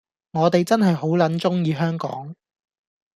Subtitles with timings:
[0.31, 2.35] 我哋真係好撚鍾意香港